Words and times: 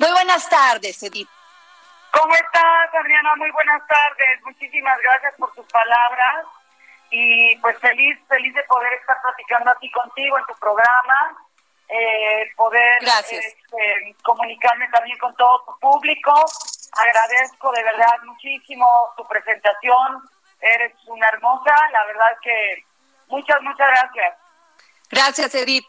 Muy 0.00 0.12
buenas 0.12 0.48
tardes, 0.48 1.02
Edith. 1.02 1.28
¿Cómo 2.10 2.34
estás, 2.34 2.94
Adriana? 2.94 3.36
Muy 3.36 3.50
buenas 3.50 3.86
tardes. 3.86 4.42
Muchísimas 4.44 4.98
gracias 5.02 5.34
por 5.38 5.52
tus 5.52 5.66
palabras. 5.66 6.46
Y 7.10 7.54
pues 7.56 7.78
feliz, 7.80 8.18
feliz 8.26 8.54
de 8.54 8.62
poder 8.62 8.94
estar 8.94 9.20
platicando 9.20 9.70
aquí 9.70 9.90
contigo 9.90 10.38
en 10.38 10.44
tu 10.46 10.54
programa. 10.54 11.36
Eh, 11.86 12.50
poder 12.56 12.96
este, 13.02 14.16
comunicarme 14.22 14.88
también 14.88 15.18
con 15.18 15.36
todo 15.36 15.64
tu 15.66 15.78
público. 15.80 16.32
Agradezco 16.92 17.70
de 17.72 17.82
verdad 17.82 18.22
muchísimo 18.24 18.88
tu 19.18 19.28
presentación. 19.28 20.22
Eres 20.62 20.94
una 21.08 21.28
hermosa, 21.28 21.74
la 21.92 22.04
verdad 22.06 22.38
que 22.42 22.86
muchas, 23.28 23.60
muchas 23.60 23.86
gracias. 23.86 24.34
Gracias, 25.10 25.54
Edith. 25.56 25.88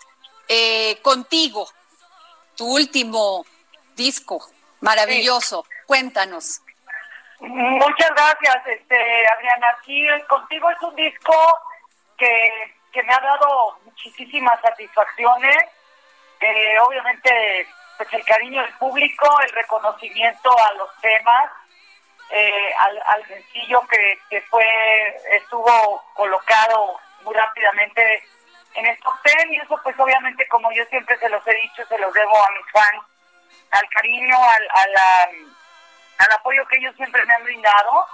Eh, 0.49 0.99
contigo, 1.01 1.65
tu 2.57 2.75
último 2.75 3.45
disco, 3.95 4.41
maravilloso. 4.79 5.65
Cuéntanos. 5.85 6.61
Muchas 7.39 8.09
gracias, 8.11 8.67
este, 8.67 9.27
Adriana. 9.27 9.67
Aquí 9.77 10.07
contigo 10.27 10.69
es 10.69 10.81
un 10.81 10.95
disco 10.95 11.35
que, 12.17 12.75
que 12.91 13.03
me 13.03 13.13
ha 13.13 13.19
dado 13.19 13.79
muchísimas 13.85 14.59
satisfacciones. 14.61 15.57
Eh, 16.39 16.79
obviamente, 16.79 17.67
pues 17.97 18.13
el 18.13 18.23
cariño 18.25 18.61
del 18.61 18.73
público, 18.73 19.39
el 19.41 19.51
reconocimiento 19.51 20.55
a 20.57 20.73
los 20.73 20.89
temas, 21.01 21.51
eh, 22.31 22.73
al, 22.79 23.01
al 23.13 23.27
sencillo 23.27 23.81
que, 23.89 24.19
que 24.29 24.41
fue 24.43 24.65
estuvo 25.31 26.03
colocado 26.13 26.97
muy 27.23 27.33
rápidamente 27.33 28.23
en 28.75 28.85
el 28.85 28.97
top 28.99 29.13
ten 29.23 29.53
y 29.53 29.57
eso 29.57 29.77
pues 29.83 29.99
obviamente 29.99 30.47
como 30.47 30.71
yo 30.71 30.83
siempre 30.85 31.17
se 31.17 31.27
los 31.27 31.45
he 31.45 31.53
dicho 31.55 31.85
se 31.85 31.97
los 31.97 32.13
debo 32.13 32.37
a 32.37 32.51
mis 32.51 32.71
fans 32.71 33.03
al 33.71 33.89
cariño 33.89 34.35
al, 34.35 34.69
a 34.73 34.87
la, 34.87 35.29
al 36.19 36.31
apoyo 36.33 36.65
que 36.67 36.77
ellos 36.77 36.95
siempre 36.95 37.25
me 37.25 37.33
han 37.33 37.43
brindado. 37.43 38.07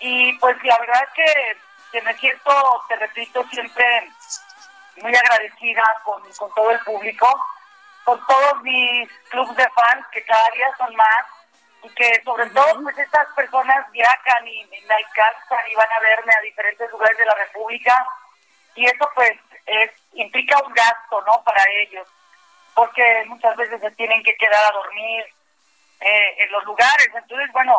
Y 0.00 0.32
pues 0.38 0.56
la 0.64 0.78
verdad 0.78 1.08
que, 1.14 1.56
que 1.92 2.02
me 2.02 2.16
siento 2.18 2.84
te 2.88 2.96
repito 2.96 3.44
siempre 3.50 4.10
muy 4.96 5.14
agradecida 5.14 5.82
con, 6.04 6.22
con 6.34 6.52
todo 6.54 6.70
el 6.70 6.80
público 6.80 7.28
con 8.08 8.26
todos 8.26 8.62
mis 8.62 9.06
clubs 9.28 9.54
de 9.54 9.68
fans 9.68 10.06
que 10.10 10.24
cada 10.24 10.50
día 10.52 10.66
son 10.78 10.96
más 10.96 11.26
y 11.82 11.90
que 11.90 12.22
sobre 12.24 12.48
todo 12.50 12.82
pues 12.82 12.96
estas 12.96 13.26
personas 13.36 13.84
viajan 13.92 14.48
y, 14.48 14.62
y 14.62 14.80
me 14.80 14.94
alcanzan 14.94 15.70
y 15.70 15.74
van 15.74 15.92
a 15.92 16.00
verme 16.00 16.32
a 16.32 16.40
diferentes 16.40 16.90
lugares 16.90 17.18
de 17.18 17.26
la 17.26 17.34
República. 17.34 18.06
Y 18.76 18.86
eso 18.86 19.10
pues 19.14 19.32
es, 19.66 19.90
implica 20.14 20.56
un 20.64 20.72
gasto 20.72 21.20
no 21.26 21.44
para 21.44 21.62
ellos 21.82 22.08
porque 22.78 23.24
muchas 23.26 23.56
veces 23.56 23.80
se 23.80 23.90
tienen 23.92 24.22
que 24.22 24.36
quedar 24.36 24.64
a 24.64 24.72
dormir 24.72 25.24
eh, 26.00 26.34
en 26.44 26.52
los 26.52 26.62
lugares. 26.62 27.08
Entonces 27.12 27.50
bueno 27.52 27.76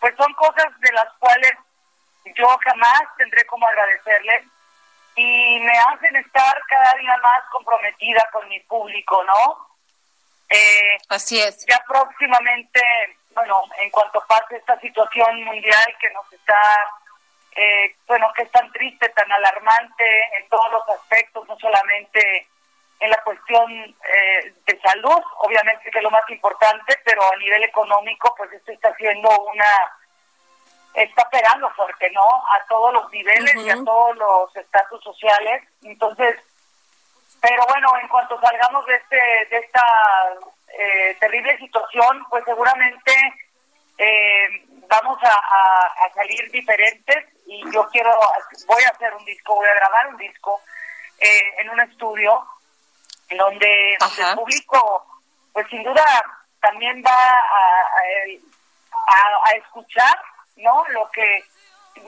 pues 0.00 0.16
son 0.16 0.32
cosas 0.34 0.66
de 0.80 0.92
las 0.92 1.06
cuales 1.20 1.52
yo 2.34 2.48
jamás 2.64 3.02
tendré 3.16 3.46
como 3.46 3.68
agradecerles 3.68 4.44
y 5.14 5.60
me 5.60 5.78
hacen 5.78 6.16
estar 6.16 6.60
cada 6.68 6.94
día 6.98 7.16
más 7.22 7.42
comprometida 7.52 8.28
con 8.32 8.48
mi 8.48 8.58
público 8.60 9.22
no 9.22 9.68
eh, 10.48 10.98
Así 11.08 11.40
es. 11.40 11.64
ya 11.66 11.82
próximamente, 11.86 12.80
bueno, 13.30 13.62
en 13.78 13.90
cuanto 13.90 14.24
pase 14.28 14.56
esta 14.56 14.78
situación 14.80 15.44
mundial 15.44 15.96
que 16.00 16.10
nos 16.10 16.32
está, 16.32 16.84
eh, 17.56 17.94
bueno, 18.06 18.28
que 18.36 18.42
es 18.42 18.50
tan 18.50 18.70
triste, 18.72 19.08
tan 19.10 19.30
alarmante 19.30 20.04
en 20.38 20.48
todos 20.48 20.70
los 20.72 20.88
aspectos, 21.00 21.46
no 21.48 21.56
solamente 21.58 22.45
en 23.00 23.10
la 23.10 23.22
cuestión 23.22 23.70
eh, 23.72 24.54
de 24.64 24.80
salud, 24.80 25.20
obviamente 25.38 25.90
que 25.90 25.98
es 25.98 26.02
lo 26.04 26.10
más 26.10 26.28
importante, 26.30 26.98
pero 27.04 27.22
a 27.30 27.36
nivel 27.36 27.62
económico, 27.64 28.34
pues 28.36 28.50
esto 28.52 28.72
está 28.72 28.88
haciendo 28.88 29.28
una, 29.52 29.68
está 30.94 31.28
pegando 31.28 31.68
fuerte, 31.70 32.10
¿no? 32.10 32.22
A 32.24 32.64
todos 32.68 32.92
los 32.94 33.10
niveles 33.12 33.54
y 33.56 33.70
a 33.70 33.76
todos 33.84 34.16
los 34.16 34.56
estatus 34.56 35.02
sociales. 35.04 35.62
Entonces, 35.82 36.36
pero 37.40 37.62
bueno, 37.68 37.92
en 38.00 38.08
cuanto 38.08 38.40
salgamos 38.40 38.84
de 38.86 38.94
este 38.96 39.16
de 39.50 39.58
esta 39.58 39.84
eh, 40.78 41.16
terrible 41.20 41.56
situación, 41.58 42.24
pues 42.30 42.44
seguramente 42.46 43.12
eh, 43.98 44.48
vamos 44.88 45.18
a, 45.22 45.28
a- 45.34 46.06
a 46.06 46.12
salir 46.14 46.50
diferentes 46.50 47.24
y 47.46 47.62
yo 47.72 47.86
quiero, 47.90 48.10
voy 48.66 48.82
a 48.84 48.88
hacer 48.88 49.12
un 49.14 49.24
disco, 49.26 49.54
voy 49.54 49.66
a 49.68 49.74
grabar 49.74 50.08
un 50.08 50.16
disco 50.16 50.60
eh, 51.18 51.54
en 51.58 51.70
un 51.70 51.80
estudio 51.80 52.44
en 53.28 53.38
donde, 53.38 53.96
Ajá. 54.00 54.30
el 54.30 54.36
público, 54.36 55.06
pues 55.52 55.66
sin 55.68 55.82
duda 55.82 56.04
también 56.60 57.02
va 57.04 57.10
a, 57.10 57.86
a- 59.44 59.52
escuchar, 59.56 60.20
¿no? 60.56 60.84
Lo 60.88 61.08
que 61.10 61.44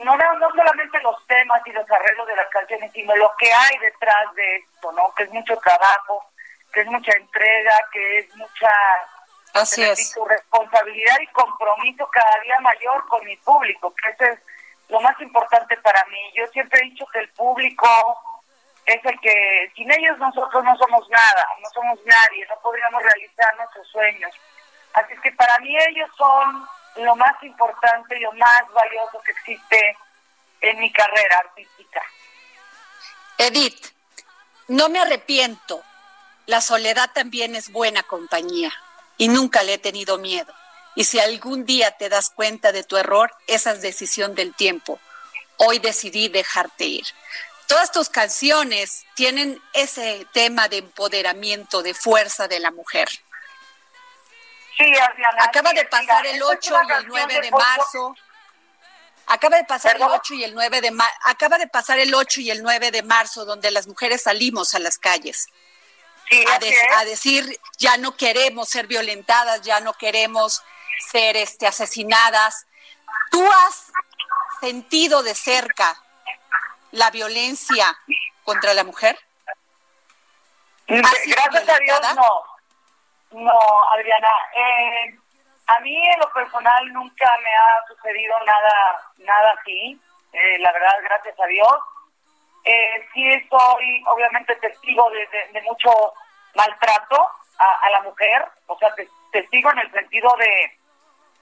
no, 0.03 0.15
no 0.15 0.49
solamente 0.49 0.99
los 1.01 1.25
temas 1.27 1.61
y 1.65 1.71
los 1.71 1.89
arreglos 1.89 2.27
de 2.27 2.35
las 2.35 2.47
canciones, 2.49 2.91
sino 2.93 3.15
lo 3.15 3.31
que 3.37 3.51
hay 3.51 3.77
detrás 3.79 4.33
de 4.35 4.57
esto, 4.57 4.91
¿no? 4.91 5.13
Que 5.15 5.23
es 5.23 5.29
mucho 5.31 5.57
trabajo, 5.57 6.25
que 6.73 6.81
es 6.81 6.87
mucha 6.87 7.11
entrega, 7.13 7.79
que 7.91 8.19
es 8.19 8.35
mucha 8.35 8.69
Así 9.53 9.83
es. 9.83 10.15
responsabilidad 10.27 11.19
y 11.21 11.27
compromiso 11.27 12.07
cada 12.11 12.39
día 12.41 12.59
mayor 12.61 13.05
con 13.07 13.25
mi 13.25 13.35
público, 13.37 13.93
que 13.95 14.09
eso 14.11 14.25
es 14.33 14.39
lo 14.89 14.99
más 15.01 15.19
importante 15.21 15.75
para 15.77 16.03
mí. 16.05 16.31
Yo 16.35 16.45
siempre 16.47 16.79
he 16.81 16.89
dicho 16.89 17.05
que 17.11 17.19
el 17.19 17.29
público 17.29 17.87
es 18.93 19.05
el 19.05 19.19
que, 19.19 19.71
sin 19.75 19.91
ellos 19.91 20.17
nosotros 20.17 20.63
no 20.63 20.75
somos 20.77 21.07
nada, 21.09 21.47
no 21.61 21.69
somos 21.69 21.99
nadie, 22.05 22.45
no 22.47 22.59
podríamos 22.61 23.03
realizar 23.03 23.55
nuestros 23.57 23.87
sueños. 23.87 24.31
Así 24.93 25.13
que 25.21 25.31
para 25.33 25.59
mí 25.59 25.75
ellos 25.89 26.09
son 26.17 26.67
lo 27.03 27.15
más 27.15 27.41
importante 27.43 28.17
y 28.17 28.21
lo 28.21 28.31
más 28.33 28.61
valioso 28.73 29.21
que 29.23 29.31
existe 29.31 29.97
en 30.61 30.79
mi 30.79 30.91
carrera 30.91 31.37
artística. 31.45 32.01
Edith, 33.37 33.93
no 34.67 34.89
me 34.89 34.99
arrepiento. 34.99 35.83
La 36.47 36.61
soledad 36.61 37.11
también 37.13 37.55
es 37.55 37.71
buena 37.71 38.01
compañía 38.01 38.71
y 39.17 39.27
nunca 39.27 39.61
le 39.61 39.75
he 39.75 39.77
tenido 39.77 40.17
miedo. 40.17 40.51
Y 40.95 41.03
si 41.03 41.19
algún 41.19 41.63
día 41.63 41.91
te 41.91 42.09
das 42.09 42.31
cuenta 42.31 42.71
de 42.71 42.83
tu 42.83 42.97
error, 42.97 43.31
esa 43.45 43.71
es 43.71 43.81
decisión 43.81 44.33
del 44.33 44.55
tiempo. 44.55 44.99
Hoy 45.57 45.77
decidí 45.77 46.27
dejarte 46.27 46.85
ir. 46.85 47.05
Todas 47.69 47.91
tus 47.91 48.09
canciones 48.09 49.05
tienen 49.15 49.61
ese 49.73 50.25
tema 50.33 50.67
de 50.69 50.77
empoderamiento, 50.77 51.83
de 51.83 51.93
fuerza 51.93 52.47
de 52.47 52.59
la 52.59 52.71
mujer. 52.71 53.07
Sí, 54.75 54.85
Adriana. 54.97 55.43
Acaba 55.43 55.71
de 55.73 55.85
pasar 55.85 56.23
mira, 56.23 56.35
el 56.35 56.41
esta 56.41 56.53
es 56.53 56.57
8 56.57 56.73
una 56.73 56.79
y 56.79 56.81
el 56.81 56.87
canción 56.87 57.09
9 57.27 57.41
de 57.41 57.51
marzo. 57.51 58.15
Acaba 59.27 59.57
de 59.57 59.63
pasar 59.65 59.91
el 59.93 59.99
¿Perdón? 59.99 60.17
8 60.19 60.33
y 60.33 60.43
el 60.45 60.53
9 60.55 60.81
de 60.81 60.91
marzo. 60.91 61.13
Acaba 61.25 61.57
de 61.59 61.67
pasar 61.67 61.99
el 61.99 62.15
8 62.15 62.41
y 62.41 62.49
el 62.49 62.63
9 62.63 62.89
de 62.89 63.03
marzo 63.03 63.45
donde 63.45 63.69
las 63.69 63.85
mujeres 63.85 64.23
salimos 64.23 64.73
a 64.73 64.79
las 64.79 64.97
calles 64.97 65.45
Sí, 66.27 66.43
a, 66.51 66.57
de- 66.57 66.75
a 66.97 67.05
decir 67.05 67.59
ya 67.77 67.97
no 67.97 68.17
queremos 68.17 68.67
ser 68.67 68.87
violentadas, 68.87 69.61
ya 69.61 69.79
no 69.79 69.93
queremos 69.93 70.63
ser 71.11 71.37
este 71.37 71.67
asesinadas. 71.67 72.65
¿Tú 73.29 73.45
has 73.51 73.83
sentido 74.59 75.21
de 75.21 75.35
cerca 75.35 76.01
la 76.91 77.09
violencia 77.11 77.85
contra 78.43 78.73
la 78.73 78.83
mujer? 78.83 79.17
¿Has 80.87 81.17
sido 81.19 81.35
Gracias 81.51 81.69
a 81.69 81.79
Dios, 81.79 81.99
no. 82.15 83.41
No, 83.41 83.59
Adriana. 83.93 84.27
Eh, 84.55 85.15
a 85.67 85.79
mí 85.81 85.95
en 86.09 86.19
lo 86.19 86.31
personal 86.33 86.91
nunca 86.93 87.29
me 87.43 87.49
ha 87.49 87.87
sucedido 87.87 88.35
nada, 88.45 89.01
nada 89.17 89.53
así. 89.59 89.99
Eh, 90.33 90.57
la 90.59 90.71
verdad, 90.71 90.95
gracias 91.03 91.39
a 91.39 91.45
Dios. 91.45 91.69
Eh, 92.63 93.07
sí 93.13 93.47
soy, 93.49 94.03
obviamente, 94.07 94.55
testigo 94.55 95.09
de, 95.11 95.27
de- 95.27 95.47
de 95.53 95.61
mucho 95.61 95.91
maltrato 96.55 97.29
a, 97.59 97.85
a 97.85 97.89
la 97.91 98.01
mujer. 98.01 98.47
O 98.67 98.77
sea, 98.79 98.93
te- 98.95 99.09
testigo 99.31 99.71
en 99.71 99.79
el 99.79 99.91
sentido 99.91 100.35
de, 100.39 100.77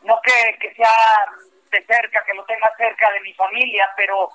no 0.03 0.19
que, 0.21 0.57
que 0.59 0.73
sea 0.75 1.25
de 1.71 1.85
cerca, 1.85 2.23
que 2.25 2.33
lo 2.33 2.43
tenga 2.45 2.69
cerca 2.77 3.09
de 3.11 3.21
mi 3.21 3.33
familia, 3.33 3.89
pero 3.95 4.29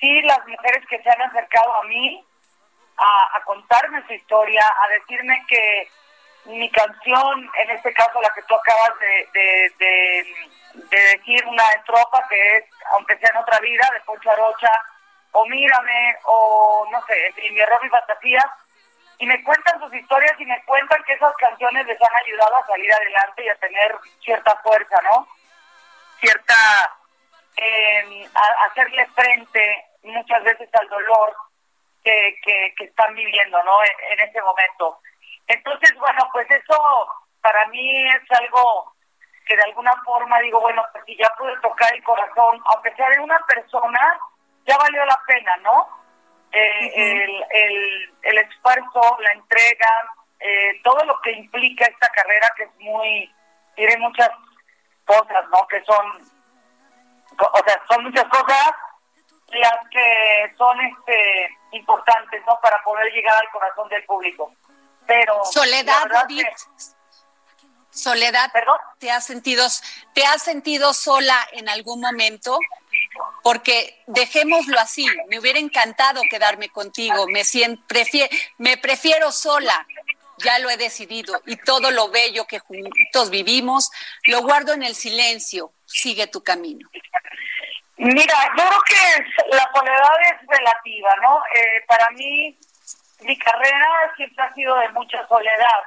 sí 0.00 0.22
las 0.22 0.46
mujeres 0.46 0.84
que 0.88 1.02
se 1.02 1.10
han 1.10 1.22
acercado 1.22 1.74
a 1.74 1.84
mí 1.84 2.24
a, 2.96 3.36
a 3.36 3.44
contarme 3.44 4.06
su 4.06 4.12
historia, 4.12 4.64
a 4.84 4.88
decirme 4.88 5.44
que 5.48 5.88
mi 6.46 6.70
canción, 6.70 7.50
en 7.58 7.70
este 7.70 7.92
caso 7.92 8.20
la 8.20 8.30
que 8.30 8.42
tú 8.42 8.54
acabas 8.54 8.98
de, 9.00 9.72
de, 9.78 10.86
decir, 10.90 11.44
una 11.46 11.68
estrofa 11.70 12.26
que 12.28 12.56
es, 12.56 12.64
aunque 12.92 13.16
sea 13.18 13.30
en 13.32 13.42
otra 13.42 13.58
vida, 13.60 13.88
de 13.92 14.00
Poncho 14.00 14.30
Arocha, 14.30 14.70
o 15.32 15.46
Mírame, 15.46 16.16
o 16.24 16.86
no 16.90 17.04
sé, 17.06 17.32
en 17.36 17.54
mi 17.54 17.60
error 17.60 17.80
y 17.84 17.88
fantasía, 17.88 18.44
y 19.18 19.26
me 19.26 19.42
cuentan 19.42 19.80
sus 19.80 19.92
historias 19.94 20.34
y 20.38 20.46
me 20.46 20.62
cuentan 20.64 21.02
que 21.04 21.14
esas 21.14 21.34
canciones 21.36 21.86
les 21.86 22.00
han 22.00 22.16
ayudado 22.24 22.56
a 22.56 22.66
salir 22.66 22.92
adelante 22.92 23.44
y 23.44 23.48
a 23.48 23.56
tener 23.56 23.96
cierta 24.22 24.56
fuerza, 24.62 25.00
¿no? 25.10 25.26
Cierta, 26.20 26.96
eh, 27.56 28.28
a 28.34 28.64
hacerle 28.66 29.06
frente 29.14 29.84
muchas 30.02 30.42
veces 30.44 30.68
al 30.74 30.88
dolor 30.88 31.34
que, 32.04 32.36
que, 32.76 32.84
están 32.84 33.14
viviendo, 33.14 33.62
¿no? 33.64 33.72
En, 33.82 34.20
ese 34.20 34.40
momento. 34.40 35.00
Entonces, 35.48 35.94
bueno, 35.98 36.28
pues 36.32 36.48
eso 36.50 37.08
para 37.40 37.66
mí 37.68 38.08
es 38.08 38.38
algo 38.38 38.92
que 39.44 39.56
de 39.56 39.62
alguna 39.62 39.92
forma 40.04 40.38
digo, 40.40 40.60
bueno, 40.60 40.84
pues 40.92 41.04
si 41.04 41.16
ya 41.16 41.28
pude 41.36 41.56
tocar 41.60 41.92
el 41.94 42.02
corazón, 42.02 42.60
aunque 42.66 42.94
sea 42.94 43.08
de 43.10 43.20
una 43.20 43.38
persona, 43.46 44.18
ya 44.64 44.76
valió 44.76 45.04
la 45.04 45.20
pena, 45.26 45.56
¿no? 45.58 45.88
Eh, 46.52 46.92
el, 46.94 47.44
el, 47.50 48.14
el, 48.22 48.38
esfuerzo, 48.38 49.18
la 49.20 49.32
entrega, 49.32 50.14
eh, 50.40 50.80
todo 50.82 51.04
lo 51.04 51.20
que 51.20 51.32
implica 51.32 51.86
esta 51.86 52.08
carrera 52.08 52.48
que 52.56 52.64
es 52.64 52.70
muy, 52.78 53.34
tiene 53.74 53.96
muchas 53.98 54.30
cosas, 55.04 55.44
¿no? 55.50 55.66
Que 55.68 55.82
son, 55.84 56.35
o 57.38 57.64
sea, 57.64 57.82
son 57.88 58.04
muchas 58.04 58.24
cosas 58.24 58.70
las 59.48 59.78
que 59.90 60.54
son 60.56 60.78
este 60.80 61.58
importantes, 61.72 62.42
¿no? 62.46 62.58
Para 62.60 62.82
poder 62.82 63.12
llegar 63.12 63.36
al 63.36 63.50
corazón 63.50 63.88
del 63.88 64.04
público. 64.04 64.52
Pero 65.06 65.44
Soledad, 65.44 66.08
Soledad, 67.90 68.52
¿Perdón? 68.52 68.76
¿te 68.98 69.10
has 69.10 69.24
sentido 69.24 69.66
te 70.12 70.24
has 70.26 70.42
sentido 70.42 70.92
sola 70.92 71.46
en 71.52 71.68
algún 71.68 72.00
momento? 72.00 72.58
Porque 73.42 74.02
dejémoslo 74.06 74.78
así, 74.78 75.06
me 75.28 75.38
hubiera 75.38 75.58
encantado 75.58 76.20
quedarme 76.28 76.68
contigo, 76.68 77.26
me 77.28 77.44
siento, 77.44 77.82
me 78.58 78.76
prefiero 78.76 79.32
sola, 79.32 79.86
ya 80.38 80.58
lo 80.58 80.68
he 80.68 80.76
decidido 80.76 81.40
y 81.46 81.56
todo 81.56 81.90
lo 81.90 82.10
bello 82.10 82.46
que 82.46 82.58
juntos 82.58 83.30
vivimos 83.30 83.90
lo 84.24 84.42
guardo 84.42 84.74
en 84.74 84.82
el 84.82 84.94
silencio, 84.94 85.72
sigue 85.86 86.26
tu 86.26 86.42
camino. 86.42 86.88
Mira, 87.96 88.34
yo 88.58 88.64
creo 88.64 88.82
que 88.82 89.56
la 89.56 89.70
soledad 89.74 90.20
es 90.30 90.46
relativa, 90.46 91.10
¿no? 91.22 91.42
Eh, 91.54 91.84
para 91.88 92.10
mí, 92.10 92.58
mi 93.20 93.38
carrera 93.38 94.12
siempre 94.16 94.44
ha 94.44 94.52
sido 94.52 94.76
de 94.76 94.88
mucha 94.90 95.26
soledad 95.26 95.82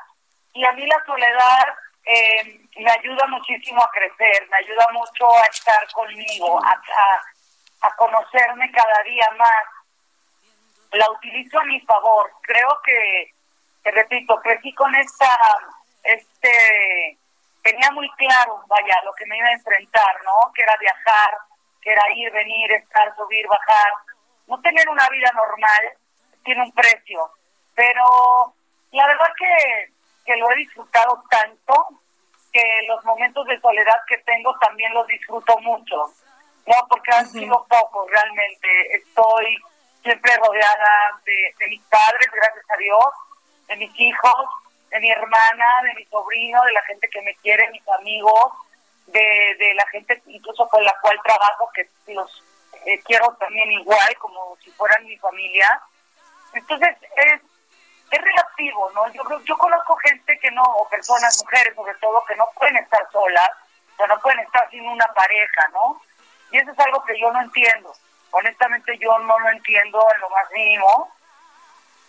y 0.54 0.66
a 0.66 0.72
mí 0.72 0.86
la 0.88 1.04
soledad 1.06 1.68
eh, 2.06 2.60
me 2.78 2.92
ayuda 2.92 3.28
muchísimo 3.28 3.84
a 3.84 3.92
crecer, 3.92 4.48
me 4.50 4.57
ayuda 4.57 4.88
mucho 4.92 5.28
a 5.38 5.46
estar 5.46 5.92
conmigo, 5.92 6.60
a, 6.63 6.81
a, 7.81 7.95
conocerme 7.95 8.72
cada 8.72 9.04
día 9.04 9.28
más. 9.38 9.63
La 10.94 11.12
utilizo 11.12 11.60
a 11.60 11.66
mi 11.66 11.80
favor. 11.81 12.31
Creo 12.42 12.81
que, 12.84 13.34
te 13.84 13.92
repito, 13.92 14.40
crecí 14.42 14.74
con 14.74 14.94
esta, 14.95 15.30
este, 16.04 17.18
tenía 17.69 17.92
muy 17.92 18.10
claro, 18.12 18.63
vaya, 18.68 18.95
lo 19.04 19.13
que 19.13 19.25
me 19.25 19.38
iba 19.38 19.48
a 19.48 19.54
enfrentar, 19.54 20.16
¿no? 20.24 20.51
Que 20.54 20.63
era 20.63 20.75
viajar, 20.77 21.38
que 21.81 21.92
era 21.92 22.01
ir, 22.16 22.31
venir, 22.31 22.71
estar, 22.71 23.16
subir, 23.16 23.45
bajar. 23.48 23.94
No 24.48 24.60
tener 24.62 24.89
una 24.89 25.07
vida 25.10 25.31
normal 25.33 25.94
tiene 26.44 26.63
un 26.63 26.71
precio, 26.71 27.31
pero 27.75 28.54
la 28.92 29.07
verdad 29.07 29.30
que, 29.38 29.94
que 30.25 30.38
lo 30.38 30.51
he 30.51 30.56
disfrutado 30.56 31.24
tanto 31.30 31.89
que 32.51 32.63
los 32.88 33.04
momentos 33.06 33.45
de 33.45 33.60
soledad 33.60 33.98
que 34.07 34.18
tengo 34.19 34.57
también 34.57 34.92
los 34.94 35.06
disfruto 35.06 35.56
mucho, 35.60 35.95
¿no? 36.66 36.88
Porque 36.89 37.12
han 37.13 37.27
sido 37.27 37.66
pocos 37.69 38.10
realmente. 38.10 38.68
Estoy 38.95 39.57
siempre 40.01 40.36
rodeada 40.38 41.21
de, 41.24 41.54
de 41.60 41.68
mis 41.68 41.83
padres, 41.83 42.27
gracias 42.31 42.66
a 42.68 42.77
Dios, 42.77 43.06
de 43.68 43.75
mis 43.77 44.00
hijos, 44.00 44.48
de 44.89 45.00
mi 45.00 45.12
hermana, 45.12 45.65
de 45.83 45.94
mi 45.95 46.06
sobrino, 46.06 46.62
de 46.63 46.71
la 46.71 46.81
gente 46.83 47.07
que 47.09 47.21
me 47.21 47.36
quiere, 47.36 47.69
mis 47.71 47.88
amigos, 47.89 48.53
de, 49.07 49.56
de 49.59 49.74
la 49.74 49.86
gente 49.88 50.21
incluso 50.27 50.68
con 50.68 50.83
la 50.83 50.95
cual 51.01 51.19
trabajo, 51.24 51.69
que 51.74 51.88
los 52.13 52.44
eh, 52.86 53.01
quiero 53.03 53.36
también 53.39 53.71
igual, 53.71 54.18
como 54.18 54.57
si 54.63 54.71
fueran 54.71 55.06
mi 55.06 55.18
familia. 55.18 55.81
Entonces, 56.53 56.95
es, 57.15 57.41
es 58.12 58.21
relativo, 58.21 58.91
¿no? 58.94 59.12
Yo 59.13 59.24
yo 59.44 59.57
conozco 59.57 59.95
gente 59.97 60.39
que 60.39 60.51
no, 60.51 60.63
o 60.63 60.88
personas, 60.89 61.38
mujeres 61.44 61.75
sobre 61.75 61.94
todo, 61.95 62.24
que 62.25 62.35
no 62.35 62.47
pueden 62.56 62.77
estar 62.77 63.07
solas, 63.12 63.50
o 63.97 64.07
no 64.07 64.19
pueden 64.19 64.39
estar 64.39 64.69
sin 64.69 64.88
una 64.88 65.07
pareja, 65.13 65.68
¿no? 65.74 66.01
Y 66.51 66.57
eso 66.57 66.71
es 66.71 66.80
algo 66.80 67.03
que 67.03 67.19
yo 67.19 67.31
no 67.31 67.42
entiendo. 67.42 67.94
Honestamente, 68.31 68.97
yo 68.97 69.18
no 69.19 69.39
lo 69.39 69.50
entiendo 69.50 70.06
en 70.15 70.21
lo 70.21 70.30
más 70.30 70.50
mínimo, 70.51 71.12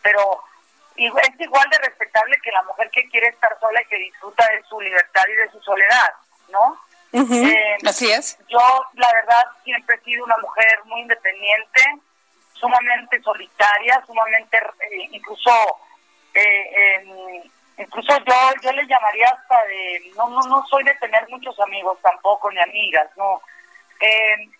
pero 0.02 0.42
es 1.06 1.40
igual 1.40 1.68
de 1.70 1.78
respetable 1.78 2.38
que 2.42 2.52
la 2.52 2.62
mujer 2.62 2.90
que 2.90 3.08
quiere 3.08 3.28
estar 3.28 3.58
sola 3.58 3.80
y 3.82 3.86
que 3.86 3.96
disfruta 3.96 4.46
de 4.52 4.62
su 4.64 4.80
libertad 4.80 5.22
y 5.28 5.36
de 5.36 5.50
su 5.50 5.60
soledad, 5.62 6.12
¿no? 6.48 6.78
Eh, 7.12 7.76
Así 7.86 8.10
es. 8.10 8.38
Yo, 8.48 8.60
la 8.94 9.12
verdad, 9.12 9.44
siempre 9.64 9.96
he 9.96 10.04
sido 10.04 10.24
una 10.24 10.36
mujer 10.38 10.84
muy 10.84 11.00
independiente, 11.00 11.80
sumamente 12.52 13.20
solitaria, 13.22 14.02
sumamente, 14.06 14.58
eh, 14.58 15.08
incluso, 15.10 15.50
eh, 16.34 17.42
incluso 17.78 18.18
yo, 18.18 18.34
yo 18.62 18.72
le 18.72 18.86
llamaría 18.86 19.28
hasta 19.28 19.64
de, 19.64 20.12
no, 20.16 20.28
no, 20.28 20.40
no 20.42 20.66
soy 20.66 20.84
de 20.84 20.94
tener 20.96 21.28
muchos 21.30 21.58
amigos 21.60 21.98
tampoco, 22.02 22.50
ni 22.50 22.60
amigas, 22.60 23.08
no. 23.16 23.40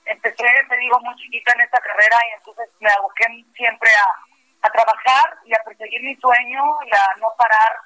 empecé, 0.07 0.45
te 0.69 0.77
digo, 0.79 0.99
muy 1.01 1.15
chiquita 1.17 1.53
en 1.53 1.61
esta 1.61 1.79
carrera 1.81 2.17
y 2.31 2.39
entonces 2.39 2.69
me 2.81 2.91
aboqué 2.91 3.25
siempre 3.55 3.91
a, 3.91 4.30
a 4.63 4.71
trabajar 4.71 5.39
y 5.45 5.55
a 5.55 5.63
perseguir 5.65 6.03
mi 6.03 6.17
sueño 6.17 6.63
y 6.87 6.91
a 6.95 7.21
no 7.21 7.29
parar 7.37 7.77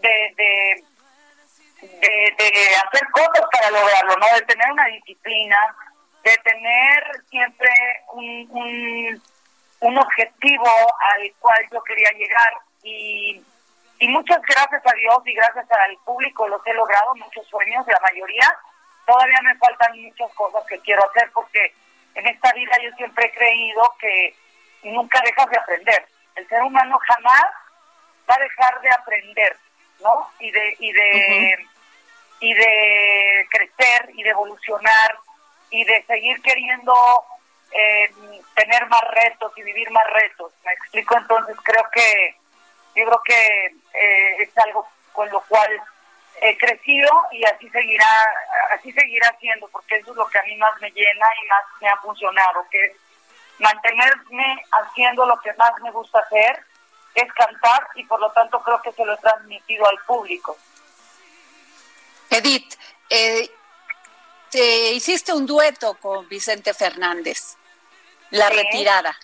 de, 0.00 0.34
de 0.36 0.84
de, 1.80 2.76
hacer 2.76 3.08
cosas 3.10 3.44
para 3.52 3.70
lograrlo, 3.70 4.14
¿no? 4.16 4.26
De 4.34 4.42
tener 4.42 4.70
una 4.70 4.86
disciplina, 4.86 5.56
de 6.22 6.36
tener 6.44 7.22
siempre 7.28 7.70
un, 8.12 9.22
un, 9.80 9.98
objetivo 9.98 10.68
al 11.14 11.32
cual 11.38 11.68
yo 11.72 11.82
quería 11.82 12.10
llegar. 12.12 12.52
Y, 12.82 13.42
y 13.98 14.08
muchas 14.08 14.40
gracias 14.42 14.82
a 14.86 14.94
Dios 14.94 15.18
y 15.26 15.34
gracias 15.34 15.66
al 15.70 15.96
público 16.04 16.48
los 16.48 16.66
he 16.66 16.74
logrado, 16.74 17.14
muchos 17.16 17.46
sueños, 17.46 17.86
la 17.86 18.00
mayoría. 18.00 18.54
Todavía 19.06 19.40
me 19.42 19.56
faltan 19.56 20.00
muchas 20.02 20.32
cosas 20.34 20.64
que 20.66 20.78
quiero 20.80 21.02
hacer 21.08 21.30
porque 21.32 21.74
en 22.14 22.26
esta 22.26 22.52
vida 22.52 22.72
yo 22.82 22.90
siempre 22.96 23.26
he 23.26 23.32
creído 23.32 23.82
que 23.98 24.34
nunca 24.82 25.20
dejas 25.24 25.50
de 25.50 25.58
aprender. 25.58 26.06
El 26.36 26.48
ser 26.48 26.62
humano 26.62 26.98
jamás 27.06 27.44
va 28.28 28.34
a 28.34 28.40
dejar 28.40 28.80
de 28.80 28.90
aprender, 28.90 29.56
¿no? 30.00 30.30
Y 30.38 30.50
de, 30.50 30.76
y 30.78 30.92
de, 30.92 31.66
y 32.40 32.54
de 32.54 33.46
crecer 33.50 34.10
y 34.14 34.22
de 34.22 34.30
evolucionar 34.30 35.18
y 35.70 35.84
de 35.84 36.02
seguir 36.06 36.40
queriendo 36.42 36.94
eh, 37.72 38.10
tener 38.54 38.86
más 38.86 39.02
retos 39.10 39.52
y 39.56 39.62
vivir 39.62 39.90
más 39.90 40.06
retos. 40.12 40.52
Me 40.64 40.72
explico 40.72 41.16
entonces, 41.16 41.56
creo 41.62 41.84
que 41.92 42.34
yo 42.96 43.06
creo 43.06 43.22
que 43.24 43.66
eh, 43.94 44.42
es 44.42 44.58
algo 44.58 44.86
con 45.12 45.28
lo 45.30 45.40
cual 45.42 45.70
he 46.40 46.56
crecido 46.56 47.10
y 47.32 47.44
así 47.44 47.68
seguirá 47.68 48.06
así 48.72 48.90
seguirá 48.92 49.36
siendo 49.38 49.68
porque 49.68 49.96
eso 49.96 50.10
es 50.10 50.16
lo 50.16 50.26
que 50.28 50.38
a 50.38 50.42
mí 50.42 50.56
más 50.56 50.72
me 50.80 50.90
llena 50.90 51.26
y 51.42 51.46
más 51.46 51.64
me 51.80 51.88
ha 51.88 51.96
funcionado 51.98 52.66
que 52.70 52.84
es 52.86 52.92
mantenerme 53.60 54.64
haciendo 54.72 55.24
lo 55.26 55.38
que 55.40 55.52
más 55.54 55.72
me 55.82 55.90
gusta 55.90 56.18
hacer 56.18 56.64
es 57.14 57.32
cantar 57.32 57.88
y 57.94 58.04
por 58.04 58.20
lo 58.20 58.30
tanto 58.32 58.60
creo 58.62 58.80
que 58.82 58.92
se 58.92 59.04
lo 59.04 59.14
he 59.14 59.16
transmitido 59.18 59.86
al 59.88 59.98
público 60.06 60.56
Edith, 62.30 62.74
eh, 63.10 63.50
te 64.50 64.92
hiciste 64.92 65.32
un 65.32 65.46
dueto 65.46 65.94
con 65.94 66.28
Vicente 66.28 66.72
Fernández, 66.72 67.56
La 68.30 68.48
Retirada. 68.48 69.18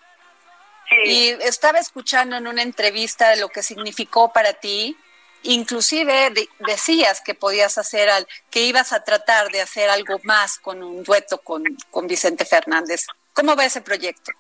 Sí. 0.89 0.97
Y 1.05 1.29
estaba 1.43 1.79
escuchando 1.79 2.37
en 2.37 2.47
una 2.47 2.63
entrevista 2.63 3.31
de 3.31 3.37
lo 3.37 3.49
que 3.49 3.63
significó 3.63 4.33
para 4.33 4.53
ti, 4.55 4.97
inclusive 5.43 6.33
decías 6.59 7.21
que 7.21 7.35
podías 7.35 7.79
hacer, 7.79 8.09
al, 8.11 8.27
que 8.51 8.63
ibas 8.63 8.93
a 8.93 9.05
tratar 9.05 9.51
de 9.51 9.63
hacer 9.63 9.89
algo 9.89 10.19
más 10.25 10.59
con 10.59 10.83
un 10.83 11.03
dueto 11.05 11.39
con, 11.39 11.65
con 11.91 12.07
Vicente 12.09 12.45
Fernández. 12.45 13.07
¿Cómo 13.37 13.55
va 13.55 13.67
ese 13.67 13.83
proyecto? 13.83 14.33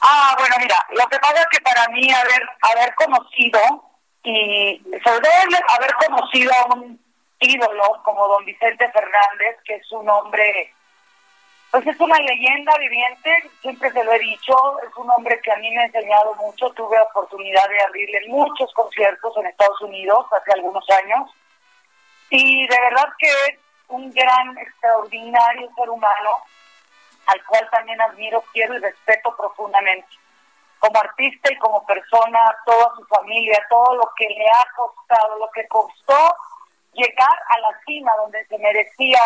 Ah, 0.00 0.36
bueno, 0.38 0.54
mira, 0.60 0.86
lo 0.90 1.04
que 1.08 1.18
pasa 1.18 1.40
es 1.40 1.46
que 1.50 1.60
para 1.60 1.88
mí 1.88 2.08
haber, 2.12 2.48
haber 2.62 2.94
conocido 2.94 3.60
y 4.22 4.80
sobre 5.04 5.28
haber 5.76 5.94
conocido 6.06 6.52
a 6.54 6.74
un 6.74 7.00
ídolo 7.40 7.82
como 8.04 8.28
don 8.28 8.44
Vicente 8.44 8.88
Fernández, 8.92 9.56
que 9.64 9.74
es 9.74 9.92
un 9.92 10.08
hombre 10.08 10.72
pues 11.72 11.84
es 11.88 12.00
una 12.00 12.16
leyenda 12.20 12.72
viviente, 12.78 13.50
siempre 13.60 13.90
se 13.90 14.04
lo 14.04 14.12
he 14.12 14.18
dicho, 14.20 14.54
es 14.88 14.96
un 14.96 15.10
hombre 15.10 15.40
que 15.42 15.50
a 15.50 15.56
mí 15.56 15.68
me 15.70 15.82
ha 15.82 15.86
enseñado 15.86 16.36
mucho, 16.36 16.70
tuve 16.70 16.96
oportunidad 17.00 17.68
de 17.68 17.82
abrirle 17.82 18.28
muchos 18.28 18.72
conciertos 18.72 19.36
en 19.36 19.46
Estados 19.46 19.80
Unidos 19.82 20.24
hace 20.32 20.52
algunos 20.52 20.88
años 20.90 21.28
y 22.30 22.66
de 22.68 22.80
verdad 22.80 23.08
que 23.18 23.28
es 23.28 23.58
un 23.88 24.10
gran, 24.12 24.56
extraordinario 24.56 25.68
ser 25.76 25.90
humano 25.90 26.30
al 27.26 27.44
cual 27.44 27.68
también 27.70 28.00
admiro, 28.00 28.42
quiero 28.52 28.74
y 28.74 28.78
respeto 28.78 29.36
profundamente. 29.36 30.08
Como 30.78 30.98
artista 31.00 31.52
y 31.52 31.56
como 31.56 31.84
persona, 31.86 32.56
toda 32.64 32.94
su 32.96 33.04
familia, 33.06 33.64
todo 33.68 33.94
lo 33.96 34.12
que 34.16 34.28
le 34.28 34.46
ha 34.46 34.66
costado, 34.76 35.38
lo 35.38 35.50
que 35.50 35.66
costó 35.68 36.36
llegar 36.92 37.38
a 37.48 37.58
la 37.58 37.80
cima 37.84 38.12
donde 38.18 38.44
se 38.46 38.58
merecía 38.58 39.20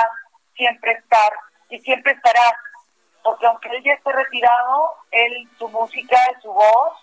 siempre 0.55 0.93
estar 0.93 1.33
y 1.69 1.79
siempre 1.81 2.13
estará. 2.13 2.57
Porque 3.23 3.47
aunque 3.47 3.69
él 3.69 3.83
ya 3.83 3.93
esté 3.93 4.13
retirado, 4.13 4.95
él, 5.11 5.49
su 5.59 5.69
música, 5.69 6.17
su 6.41 6.53
voz, 6.53 6.99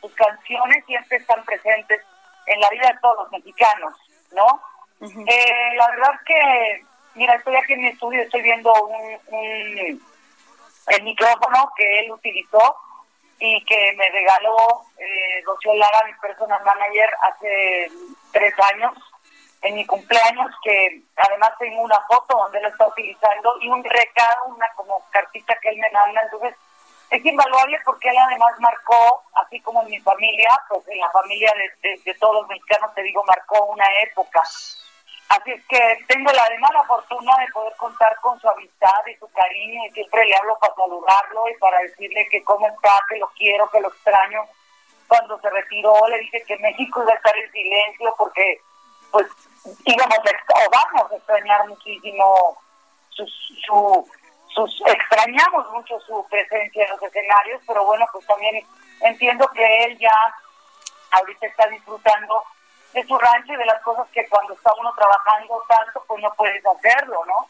sus 0.00 0.12
canciones 0.14 0.84
siempre 0.84 1.16
están 1.16 1.42
presentes 1.44 2.02
en 2.46 2.60
la 2.60 2.68
vida 2.70 2.88
de 2.88 2.98
todos 2.98 3.16
los 3.18 3.32
mexicanos, 3.32 3.94
¿no? 4.32 4.60
eh, 5.00 5.74
la 5.76 5.88
verdad 5.90 6.20
que, 6.26 6.84
mira, 7.14 7.34
estoy 7.34 7.56
aquí 7.56 7.72
en 7.72 7.80
mi 7.80 7.88
estudio, 7.88 8.22
estoy 8.22 8.42
viendo 8.42 8.72
un, 8.74 9.18
un 9.28 10.11
el 10.88 11.02
micrófono 11.02 11.72
que 11.76 12.00
él 12.00 12.12
utilizó 12.12 12.76
y 13.38 13.64
que 13.64 13.92
me 13.96 14.08
regaló 14.10 14.82
eh, 14.98 15.42
Lara, 15.74 16.06
mi 16.06 16.14
personal 16.14 16.62
manager, 16.64 17.10
hace 17.22 17.90
tres 18.32 18.54
años, 18.72 18.92
en 19.62 19.74
mi 19.74 19.86
cumpleaños, 19.86 20.50
que 20.62 21.02
además 21.16 21.52
tengo 21.58 21.82
una 21.82 22.00
foto 22.02 22.36
donde 22.36 22.60
lo 22.60 22.68
está 22.68 22.86
utilizando 22.86 23.54
y 23.60 23.68
un 23.68 23.82
recado, 23.82 24.46
una 24.46 24.68
como 24.74 25.04
cartita 25.10 25.56
que 25.60 25.70
él 25.70 25.78
me 25.78 25.90
manda. 25.90 26.20
Entonces, 26.22 26.54
es 27.10 27.24
invaluable 27.24 27.78
porque 27.84 28.08
él 28.08 28.16
además 28.18 28.52
marcó, 28.58 29.22
así 29.34 29.60
como 29.60 29.82
en 29.82 29.90
mi 29.90 30.00
familia, 30.00 30.50
pues 30.68 30.86
en 30.88 30.98
la 30.98 31.10
familia 31.10 31.52
de, 31.82 32.00
de 32.04 32.14
todos 32.14 32.34
los 32.34 32.48
mexicanos, 32.48 32.94
te 32.94 33.02
digo, 33.02 33.22
marcó 33.24 33.64
una 33.66 33.86
época. 34.02 34.42
Así 35.32 35.50
es 35.50 35.64
que 35.66 36.04
tengo 36.08 36.30
la, 36.30 36.42
además 36.42 36.72
la 36.74 36.84
fortuna 36.84 37.32
de 37.38 37.50
poder 37.52 37.74
contar 37.76 38.14
con 38.20 38.38
su 38.38 38.46
amistad 38.50 39.06
y 39.10 39.16
su 39.16 39.26
cariño 39.32 39.80
y 39.86 39.92
siempre 39.92 40.26
le 40.26 40.36
hablo 40.36 40.58
para 40.58 40.74
saludarlo 40.74 41.48
y 41.48 41.56
para 41.56 41.78
decirle 41.80 42.28
que 42.30 42.44
cómo 42.44 42.68
está, 42.68 43.02
que 43.08 43.16
lo 43.16 43.26
quiero, 43.28 43.70
que 43.70 43.80
lo 43.80 43.88
extraño. 43.88 44.42
Cuando 45.08 45.40
se 45.40 45.48
retiró 45.48 46.06
le 46.08 46.18
dije 46.18 46.44
que 46.46 46.58
México 46.58 47.02
iba 47.02 47.12
a 47.12 47.16
estar 47.16 47.34
en 47.34 47.50
silencio 47.50 48.14
porque 48.18 48.60
pues 49.10 49.26
íbamos 49.86 50.18
o 50.18 50.70
vamos 50.70 51.12
a 51.12 51.16
extrañar 51.16 51.66
muchísimo 51.66 52.58
su, 53.08 53.26
su, 53.26 54.10
sus, 54.48 54.82
extrañamos 54.86 55.70
mucho 55.72 55.98
su 56.00 56.26
presencia 56.28 56.84
en 56.84 56.90
los 56.90 57.02
escenarios, 57.02 57.62
pero 57.66 57.86
bueno, 57.86 58.04
pues 58.12 58.26
también 58.26 58.66
entiendo 59.00 59.48
que 59.54 59.84
él 59.84 59.98
ya 59.98 60.12
ahorita 61.10 61.46
está 61.46 61.66
disfrutando 61.68 62.44
de 62.92 63.06
su 63.06 63.18
rancho 63.18 63.52
y 63.52 63.56
de 63.56 63.66
las 63.66 63.82
cosas 63.82 64.06
que 64.12 64.26
cuando 64.28 64.54
está 64.54 64.72
uno 64.78 64.92
trabajando 64.94 65.62
tanto, 65.68 66.04
pues 66.06 66.22
no 66.22 66.32
puedes 66.34 66.64
hacerlo, 66.64 67.24
¿no? 67.26 67.46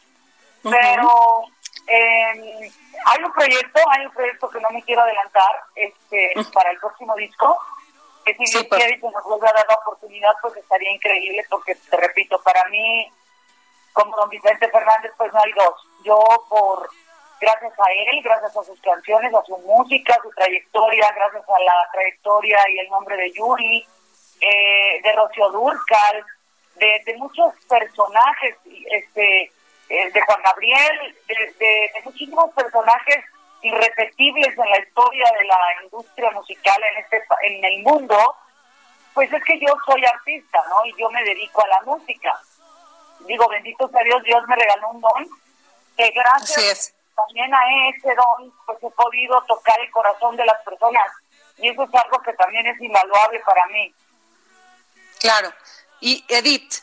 Pero 0.69 1.43
eh, 1.87 2.71
hay 3.05 3.23
un 3.23 3.33
proyecto, 3.33 3.81
hay 3.89 4.05
un 4.05 4.11
proyecto 4.13 4.49
que 4.49 4.61
no 4.61 4.69
me 4.69 4.81
quiero 4.83 5.01
adelantar 5.01 5.63
este, 5.75 6.31
para 6.53 6.71
el 6.71 6.79
próximo 6.79 7.15
disco, 7.15 7.59
que 8.23 8.33
si 8.35 8.45
Dios 8.45 8.63
quiere 8.69 8.95
y 8.95 8.99
se 8.99 9.11
nos 9.11 9.23
vuelve 9.23 9.47
a 9.49 9.53
dar 9.53 9.65
la 9.67 9.75
oportunidad, 9.75 10.31
pues 10.41 10.55
estaría 10.55 10.91
increíble, 10.91 11.45
porque 11.49 11.75
te 11.75 11.97
repito, 11.97 12.41
para 12.41 12.63
mí, 12.69 13.11
como 13.91 14.15
don 14.15 14.29
Vicente 14.29 14.69
Fernández, 14.69 15.11
pues 15.17 15.33
no 15.33 15.39
hay 15.41 15.51
dos. 15.51 15.87
Yo 16.05 16.23
por 16.47 16.89
gracias 17.43 17.73
a 17.77 17.91
él, 17.91 18.21
gracias 18.23 18.55
a 18.55 18.63
sus 18.63 18.79
canciones, 18.79 19.33
a 19.33 19.43
su 19.43 19.57
música, 19.57 20.13
a 20.13 20.21
su 20.23 20.29
trayectoria, 20.29 21.11
gracias 21.13 21.43
a 21.49 21.59
la 21.59 21.89
trayectoria 21.91 22.57
y 22.69 22.79
el 22.79 22.89
nombre 22.89 23.17
de 23.17 23.31
Yuri, 23.33 23.85
eh, 24.43 25.01
de 25.01 25.13
Rocío 25.13 25.49
Durcal, 25.51 26.25
de, 26.75 27.15
muchos 27.17 27.53
personajes, 27.69 28.55
este, 28.91 29.43
eh, 29.89 30.11
de 30.11 30.21
Juan 30.21 30.41
Gabriel, 30.43 31.15
de, 31.27 31.91
muchísimos 32.03 32.51
personajes 32.53 33.23
irrepetibles 33.61 34.57
en 34.57 34.69
la 34.69 34.79
historia 34.79 35.25
de 35.39 35.45
la 35.45 35.83
industria 35.83 36.31
musical 36.31 36.81
en 36.91 37.03
este 37.03 37.23
en 37.43 37.63
el 37.63 37.83
mundo, 37.83 38.17
pues 39.13 39.31
es 39.31 39.43
que 39.45 39.57
yo 39.59 39.73
soy 39.85 40.03
artista, 40.03 40.59
¿no? 40.69 40.85
Y 40.85 40.93
yo 40.99 41.09
me 41.09 41.23
dedico 41.23 41.63
a 41.63 41.67
la 41.67 41.81
música. 41.83 42.37
Digo, 43.21 43.47
bendito 43.47 43.87
sea 43.87 44.03
Dios, 44.03 44.21
Dios 44.23 44.45
me 44.47 44.55
regaló 44.57 44.89
un 44.89 44.99
don 44.99 45.27
que 45.95 46.09
gracias 46.09 46.93
también 47.15 47.53
a 47.53 47.61
ese 47.89 48.13
don 48.15 48.51
pues 48.65 48.77
he 48.83 48.89
podido 48.89 49.41
tocar 49.43 49.79
el 49.79 49.91
corazón 49.91 50.35
de 50.35 50.45
las 50.45 50.61
personas 50.63 51.05
y 51.57 51.69
eso 51.69 51.83
es 51.83 51.95
algo 51.95 52.19
que 52.21 52.33
también 52.33 52.65
es 52.65 52.81
invaluable 52.81 53.39
para 53.45 53.65
mí. 53.67 53.93
Claro. 55.23 55.53
Y 56.01 56.21
Edith, 56.27 56.73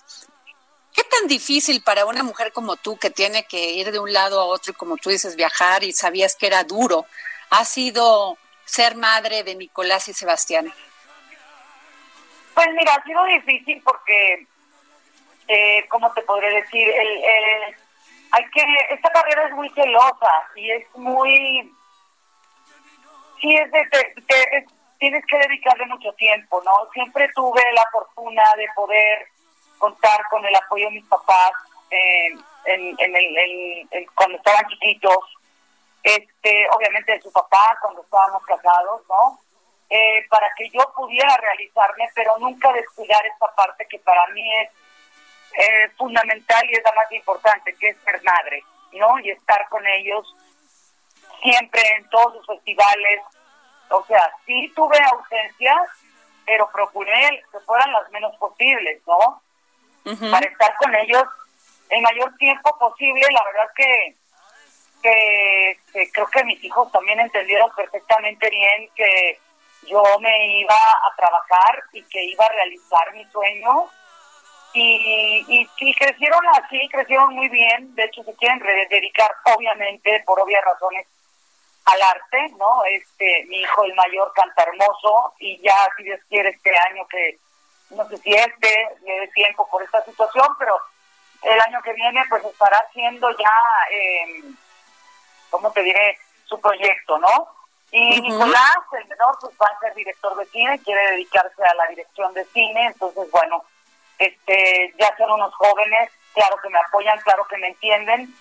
¿qué 0.95 1.05
tan 1.05 1.29
difícil 1.29 1.83
para 1.83 2.07
una 2.07 2.23
mujer 2.23 2.53
como 2.55 2.77
tú 2.77 2.97
que 2.97 3.11
tiene 3.11 3.45
que 3.45 3.73
ir 3.73 3.93
de 3.93 3.99
un 3.99 4.15
lado 4.15 4.41
a 4.41 4.45
otro 4.45 4.73
y 4.73 4.75
como 4.75 4.97
tú 4.97 5.11
dices 5.11 5.37
viajar 5.37 5.85
y 5.85 5.93
sabías 5.93 6.37
que 6.37 6.47
era 6.47 6.65
duro, 6.65 7.05
ha 7.51 7.67
sido 7.67 8.39
ser 8.65 8.97
madre 8.97 9.43
de 9.43 9.57
Nicolás 9.57 10.09
y 10.09 10.15
Sebastián? 10.15 10.73
Pues 12.55 12.69
mira, 12.75 12.95
ha 12.95 13.05
sido 13.05 13.23
difícil 13.27 13.83
porque, 13.85 14.47
eh, 15.47 15.87
¿cómo 15.91 16.11
te 16.15 16.23
podré 16.23 16.63
decir? 16.63 16.89
El, 16.89 17.77
hay 18.31 18.45
que, 18.55 18.65
esta 18.89 19.11
carrera 19.11 19.49
es 19.49 19.53
muy 19.53 19.69
celosa 19.75 20.33
y 20.57 20.71
es 20.71 20.87
muy, 20.95 21.75
sí 23.39 23.55
es 23.55 23.71
de, 23.71 23.81
de, 23.81 24.67
tienes 25.01 25.25
que 25.27 25.39
dedicarle 25.39 25.87
mucho 25.87 26.13
tiempo, 26.13 26.63
¿no? 26.63 26.73
Siempre 26.93 27.29
tuve 27.35 27.63
la 27.73 27.85
fortuna 27.91 28.45
de 28.57 28.67
poder 28.77 29.27
contar 29.79 30.21
con 30.31 30.45
el 30.45 30.55
apoyo 30.55 30.87
de 30.87 30.93
mis 30.93 31.07
papás 31.07 31.53
en, 31.91 32.39
el, 32.67 34.07
cuando 34.15 34.37
estaban 34.37 34.69
chiquitos, 34.69 35.17
este, 36.03 36.69
obviamente 36.71 37.13
de 37.13 37.23
su 37.23 37.33
papá 37.33 37.77
cuando 37.81 38.03
estábamos 38.03 38.45
casados, 38.45 39.03
¿no? 39.09 39.41
Eh, 39.89 40.25
para 40.29 40.47
que 40.57 40.69
yo 40.69 40.81
pudiera 40.95 41.35
realizarme, 41.39 42.09
pero 42.15 42.39
nunca 42.39 42.71
descuidar 42.73 43.25
esta 43.27 43.53
parte 43.57 43.87
que 43.89 43.99
para 44.01 44.25
mí 44.29 44.49
es 44.61 44.71
eh, 45.59 45.91
fundamental 45.97 46.65
y 46.71 46.75
es 46.75 46.83
la 46.85 46.93
más 46.93 47.11
importante, 47.11 47.75
que 47.75 47.89
es 47.89 47.97
ser 48.05 48.23
madre, 48.23 48.63
¿no? 48.93 49.19
Y 49.21 49.31
estar 49.31 49.67
con 49.71 49.85
ellos 49.87 50.37
siempre 51.43 51.83
en 51.97 52.09
todos 52.11 52.35
sus 52.35 52.47
festivales, 52.47 53.23
o 53.91 54.05
sea, 54.07 54.33
sí 54.47 54.73
tuve 54.75 54.99
ausencias, 55.13 55.89
pero 56.47 56.71
procuré 56.73 57.43
que 57.53 57.61
fueran 57.61 57.93
las 57.93 58.11
menos 58.11 58.35
posibles, 58.37 59.01
¿no? 59.07 59.43
Para 60.31 60.47
estar 60.47 60.75
con 60.77 60.95
ellos 60.95 61.25
el 61.91 62.03
mayor 62.03 62.35
tiempo 62.37 62.77
posible. 62.79 63.27
La 63.31 63.45
verdad 63.45 63.71
que, 63.77 64.17
que, 65.03 66.11
creo 66.13 66.27
que 66.27 66.45
mis 66.45 66.63
hijos 66.65 66.91
también 66.93 67.21
entendieron 67.21 67.71
perfectamente 67.77 68.49
bien 68.49 68.89
que 68.95 69.39
yo 69.87 70.03
me 70.21 70.61
iba 70.61 70.75
a 70.75 71.17
trabajar 71.17 71.83
y 71.93 72.03
que 72.05 72.25
iba 72.25 72.45
a 72.45 72.53
realizar 72.53 73.13
mi 73.13 73.25
sueño. 73.27 73.89
Y, 74.73 75.45
y, 75.49 75.69
y, 75.79 75.95
crecieron 75.95 76.41
así, 76.55 76.89
crecieron 76.89 77.35
muy 77.35 77.49
bien. 77.49 77.93
De 77.97 78.05
hecho, 78.05 78.23
se 78.23 78.35
quieren 78.37 78.61
dedicar, 78.89 79.35
obviamente, 79.57 80.23
por 80.25 80.39
obvias 80.39 80.65
razones, 80.65 81.09
al 81.93 82.03
arte, 82.03 82.55
¿no? 82.59 82.85
Este, 82.85 83.45
mi 83.49 83.59
hijo 83.61 83.85
el 83.85 83.95
mayor 83.95 84.33
canta 84.35 84.63
hermoso 84.65 85.35
y 85.39 85.61
ya, 85.61 85.89
si 85.97 86.05
Dios 86.05 86.21
quiere, 86.29 86.51
este 86.51 86.77
año 86.77 87.07
que, 87.09 87.39
no 87.91 88.09
sé 88.09 88.17
si 88.19 88.33
este 88.33 88.89
le 89.03 89.21
dé 89.21 89.29
tiempo 89.29 89.69
por 89.69 89.83
esta 89.83 90.05
situación, 90.05 90.47
pero 90.59 90.79
el 91.43 91.61
año 91.61 91.81
que 91.83 91.93
viene 91.93 92.23
pues 92.29 92.45
estará 92.45 92.79
haciendo 92.79 93.31
ya, 93.31 93.53
eh, 93.91 94.43
¿cómo 95.51 95.71
te 95.73 95.83
diré? 95.83 96.19
Su 96.45 96.61
proyecto, 96.61 97.19
¿no? 97.19 97.49
Y 97.93 98.21
Nicolás, 98.21 98.79
el 98.99 99.09
menor, 99.09 99.37
pues 99.41 99.53
va 99.61 99.67
a 99.67 99.81
ser 99.81 99.95
director 99.95 100.37
de 100.37 100.47
cine, 100.47 100.81
quiere 100.85 101.11
dedicarse 101.13 101.63
a 101.65 101.75
la 101.75 101.87
dirección 101.87 102.33
de 102.35 102.45
cine, 102.47 102.87
entonces 102.87 103.29
bueno, 103.31 103.65
este, 104.19 104.95
ya 104.99 105.17
son 105.17 105.33
unos 105.33 105.53
jóvenes, 105.55 106.11
claro 106.35 106.57
que 106.63 106.69
me 106.69 106.79
apoyan, 106.79 107.19
claro 107.21 107.45
que 107.47 107.57
me 107.57 107.69
entienden, 107.69 108.33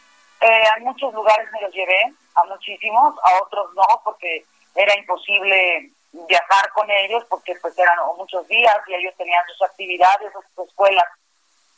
eh, 0.42 0.64
a 0.76 0.80
muchos 0.80 1.14
lugares 1.14 1.52
me 1.52 1.62
los 1.62 1.74
llevé, 1.74 2.14
a 2.40 2.46
muchísimos, 2.46 3.16
a 3.24 3.44
otros 3.44 3.74
no, 3.76 3.84
porque 4.04 4.46
era 4.76 4.98
imposible 4.98 5.92
viajar 6.12 6.72
con 6.74 6.90
ellos, 6.90 7.24
porque 7.30 7.56
pues 7.62 7.78
eran 7.78 7.98
muchos 8.18 8.48
días 8.48 8.76
y 8.88 8.96
ellos 8.96 9.14
tenían 9.18 9.46
sus 9.48 9.62
actividades, 9.62 10.34
sus 10.56 10.68
escuelas. 10.68 11.06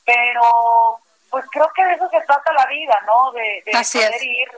Pero 0.05 0.99
pues 1.29 1.45
creo 1.51 1.71
que 1.73 1.83
de 1.83 1.93
eso 1.93 2.09
se 2.09 2.21
trata 2.21 2.53
la 2.53 2.65
vida, 2.67 2.97
¿no? 3.05 3.31
De, 3.31 3.63
poder 3.65 4.23
ir 4.23 4.49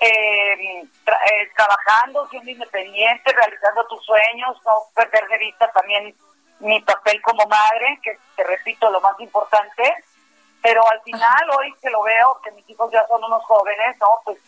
em, 0.00 0.82
eh, 0.82 1.50
trabajando, 1.54 2.26
siendo 2.28 2.50
independiente, 2.50 3.32
realizando 3.32 3.86
tus 3.86 4.04
sueños, 4.04 4.56
no 4.64 4.72
perder 4.94 5.26
de 5.28 5.38
vista 5.38 5.70
también 5.72 6.14
mi 6.60 6.80
papel 6.80 7.20
como 7.22 7.46
madre, 7.46 7.98
que 8.02 8.18
te 8.36 8.44
repito, 8.44 8.90
lo 8.90 9.00
más 9.00 9.18
importante, 9.20 9.94
pero 10.62 10.82
al 10.88 11.00
final, 11.02 11.50
hoy 11.56 11.72
que 11.80 11.90
lo 11.90 12.02
veo, 12.02 12.40
que 12.42 12.50
mis 12.52 12.68
hijos 12.68 12.90
ya 12.90 13.06
son 13.06 13.22
unos 13.22 13.44
jóvenes, 13.44 13.96
¿no? 14.00 14.08
Pues 14.24 14.38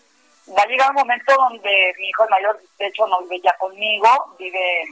va 0.57 0.62
a 0.62 0.66
llegar 0.66 0.90
un 0.90 0.97
momento 0.97 1.35
donde 1.35 1.95
mi 1.99 2.09
hijo 2.09 2.26
mayor, 2.28 2.61
de 2.78 2.87
hecho, 2.87 3.07
no 3.07 3.21
vive 3.23 3.40
ya 3.40 3.57
conmigo, 3.59 4.35
vive 4.38 4.85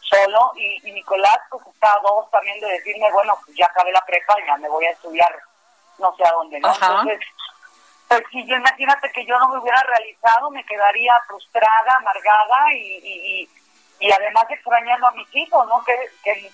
solo, 0.00 0.52
y, 0.56 0.80
Nicolás 0.92 1.38
pues 1.50 1.66
está 1.66 1.92
a 1.92 2.00
dos 2.00 2.30
también 2.30 2.58
de 2.60 2.68
decirme, 2.68 3.10
bueno, 3.12 3.36
pues 3.44 3.56
ya 3.56 3.66
acabé 3.66 3.92
la 3.92 4.04
prepa, 4.06 4.34
ya 4.46 4.56
me 4.56 4.68
voy 4.68 4.84
a 4.86 4.90
estudiar 4.90 5.34
no 5.98 6.14
sé 6.16 6.24
a 6.24 6.32
dónde, 6.32 6.60
¿no? 6.60 6.72
Entonces, 6.72 7.20
pues 8.06 8.22
si 8.30 8.46
yo 8.46 8.56
imagínate 8.56 9.10
que 9.12 9.24
yo 9.26 9.38
no 9.38 9.48
me 9.48 9.58
hubiera 9.58 9.82
realizado, 9.82 10.50
me 10.50 10.64
quedaría 10.64 11.12
frustrada, 11.26 11.96
amargada 11.96 12.72
y, 12.74 13.48
y, 14.00 14.10
además 14.12 14.44
extrañando 14.48 15.08
a 15.08 15.12
mis 15.12 15.28
hijos, 15.34 15.66
¿no? 15.66 15.82
Que, 15.84 16.08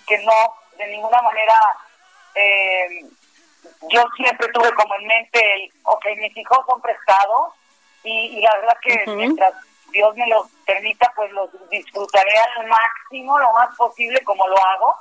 que, 0.07 0.19
no, 0.25 0.54
de 0.78 0.87
ninguna 0.88 1.21
manera, 1.21 1.54
eh, 2.35 3.02
yo 3.90 4.02
siempre 4.16 4.49
tuve 4.49 4.73
como 4.73 4.95
en 4.97 5.07
mente 5.07 5.54
el, 5.54 5.73
ok, 5.85 6.07
mis 6.16 6.37
hijos 6.37 6.59
son 6.66 6.81
prestados 6.81 7.52
y, 8.05 8.41
la 8.41 8.55
verdad 8.57 8.79
que 8.83 9.05
mientras 9.13 9.55
Dios 9.91 10.15
me 10.15 10.27
los 10.29 10.47
permita, 10.67 11.11
pues 11.17 11.33
los 11.33 11.51
disfrutaré 11.71 12.37
al 12.39 12.67
máximo, 12.67 13.39
lo 13.39 13.53
más 13.53 13.75
posible 13.77 14.23
como 14.25 14.47
lo 14.47 14.57
hago. 14.57 14.99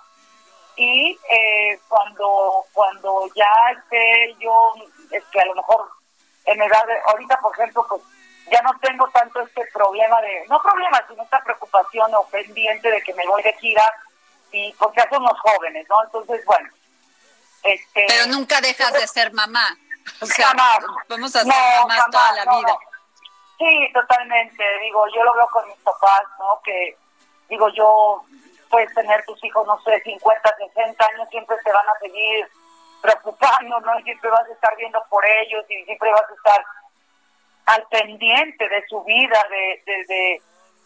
Y 0.76 1.20
eh, 1.30 1.80
cuando 1.88 2.66
cuando 2.74 3.28
ya 3.36 3.52
esté 3.78 4.36
yo, 4.40 4.74
es 5.12 5.24
que 5.26 5.40
a 5.40 5.46
lo 5.46 5.56
mejor 5.56 5.88
en 6.46 6.62
edad, 6.62 6.86
de, 6.88 6.94
ahorita 7.08 7.38
por 7.40 7.54
ejemplo, 7.54 7.86
pues 7.88 8.02
ya 8.52 8.62
no 8.62 8.72
tengo 8.82 9.08
tanto 9.10 9.42
este 9.42 9.66
problema 9.74 10.20
de, 10.22 10.46
no 10.48 10.62
problema, 10.62 11.04
sino 11.08 11.24
esta 11.24 11.44
preocupación 11.44 12.14
o 12.16 12.24
pendiente 12.28 12.90
de 12.90 13.02
que 13.02 13.14
me 13.14 13.26
voy 13.28 13.44
de 13.44 13.54
gira 13.54 13.94
y 14.52 14.74
porque 14.74 15.02
ya 15.02 15.10
somos 15.10 15.40
jóvenes, 15.40 15.86
¿no? 15.90 16.04
Entonces, 16.04 16.46
bueno. 16.46 16.70
Este, 17.64 18.06
Pero 18.08 18.28
nunca 18.28 18.62
dejas 18.62 18.94
de 18.94 19.08
ser 19.08 19.32
mamá. 19.34 19.78
O 20.20 20.26
sea, 20.26 20.54
vamos 21.08 21.36
a 21.36 21.44
ser 21.44 21.48
mamás 21.48 22.06
toda 22.12 22.32
la 22.34 22.58
vida. 22.58 22.78
Sí, 23.58 23.90
totalmente. 23.94 24.64
Digo, 24.80 25.06
yo 25.16 25.24
lo 25.24 25.34
veo 25.34 25.48
con 25.52 25.68
mis 25.68 25.78
papás, 25.78 26.24
¿no? 26.40 26.60
Que, 26.64 26.98
digo, 27.50 27.70
yo, 27.70 28.24
puedes 28.70 28.94
tener 28.94 29.24
tus 29.26 29.42
hijos, 29.44 29.66
no 29.68 29.80
sé, 29.82 30.02
50, 30.02 30.56
60 30.58 31.06
años, 31.06 31.30
siempre 31.30 31.56
te 31.64 31.72
van 31.72 31.88
a 31.88 32.00
seguir 32.00 32.48
preocupando, 33.02 33.80
¿no? 33.82 34.00
Y 34.00 34.04
siempre 34.04 34.30
vas 34.30 34.50
a 34.50 34.54
estar 34.54 34.76
viendo 34.78 35.04
por 35.10 35.24
ellos 35.26 35.64
y 35.70 35.84
siempre 35.84 36.12
vas 36.12 36.30
a 36.30 36.34
estar 36.34 36.66
al 37.66 37.88
pendiente 37.88 38.68
de 38.68 38.88
su 38.88 39.04
vida, 39.04 39.46
de, 39.50 39.84
de, 39.86 40.42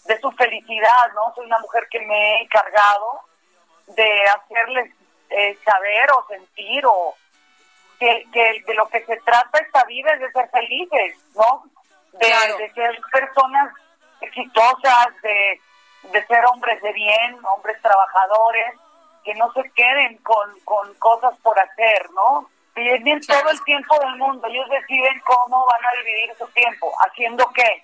de, 0.05 0.19
su 0.19 0.31
felicidad, 0.31 1.11
¿no? 1.15 1.33
Soy 1.35 1.45
una 1.45 1.59
mujer 1.59 1.87
que 1.89 1.99
me 2.01 2.15
he 2.15 2.41
encargado 2.43 3.21
de 3.87 4.23
hacerles 4.23 4.93
eh, 5.29 5.57
saber 5.63 6.11
o 6.11 6.25
sentir 6.27 6.85
o 6.85 7.15
que, 7.99 8.25
que 8.31 8.63
de 8.65 8.73
lo 8.75 8.87
que 8.89 9.03
se 9.05 9.17
trata 9.17 9.59
esta 9.59 9.83
vida 9.85 10.11
es 10.13 10.19
de 10.19 10.31
ser 10.31 10.49
felices, 10.49 11.15
¿no? 11.35 11.63
De, 12.19 12.71
ser 12.73 13.01
personas 13.11 13.73
exitosas, 14.21 15.07
de, 15.21 16.25
ser 16.25 16.45
hombres 16.45 16.81
de 16.81 16.93
bien, 16.93 17.39
hombres 17.55 17.81
trabajadores, 17.81 18.75
que 19.23 19.33
no 19.35 19.51
se 19.53 19.69
queden 19.71 20.17
con, 20.19 20.59
con 20.61 20.93
cosas 20.95 21.37
por 21.41 21.59
hacer, 21.59 22.09
¿no? 22.11 22.49
Tienen 22.73 23.19
todo 23.21 23.49
el 23.49 23.63
tiempo 23.63 23.99
del 23.99 24.15
mundo, 24.17 24.47
ellos 24.47 24.69
deciden 24.69 25.19
cómo 25.25 25.65
van 25.65 25.81
a 25.83 25.97
dividir 25.97 26.35
su 26.37 26.47
tiempo, 26.49 26.93
haciendo 27.05 27.49
qué. 27.53 27.83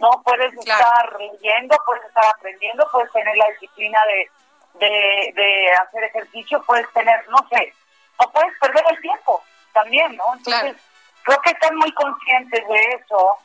No 0.00 0.10
puedes 0.24 0.52
estar 0.54 1.16
leyendo, 1.18 1.76
puedes 1.84 2.04
estar 2.04 2.24
aprendiendo, 2.34 2.88
puedes 2.90 3.12
tener 3.12 3.36
la 3.36 3.46
disciplina 3.50 4.00
de, 4.06 5.32
de, 5.34 5.72
hacer 5.72 6.04
ejercicio, 6.04 6.62
puedes 6.66 6.90
tener, 6.92 7.28
no 7.28 7.46
sé, 7.50 7.72
o 8.16 8.30
puedes 8.30 8.58
perder 8.58 8.84
el 8.90 9.00
tiempo 9.00 9.42
también, 9.72 10.16
¿no? 10.16 10.24
Entonces, 10.34 10.76
creo 11.22 11.40
que 11.42 11.50
están 11.50 11.76
muy 11.76 11.92
conscientes 11.92 12.66
de 12.66 12.84
eso 13.00 13.38